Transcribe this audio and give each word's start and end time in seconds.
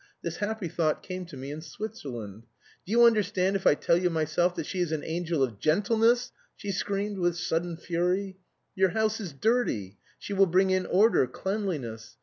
This 0.23 0.37
happy 0.37 0.67
thought 0.67 1.03
came 1.03 1.27
to 1.27 1.37
me 1.37 1.51
in 1.51 1.61
Switzerland. 1.61 2.47
Do 2.87 2.91
you 2.91 3.03
understand 3.03 3.55
if 3.55 3.67
I 3.67 3.75
tell 3.75 3.97
you 3.99 4.09
myself 4.09 4.55
that 4.55 4.65
she 4.65 4.79
is 4.79 4.91
an 4.91 5.03
angel 5.03 5.43
of 5.43 5.59
gentleness!" 5.59 6.31
she 6.55 6.71
screamed 6.71 7.19
with 7.19 7.37
sudden 7.37 7.77
fury. 7.77 8.39
"Your 8.73 8.89
house 8.89 9.19
is 9.21 9.31
dirty, 9.31 9.99
she 10.17 10.33
will 10.33 10.47
bring 10.47 10.71
in 10.71 10.87
order, 10.87 11.27
cleanliness. 11.27 12.17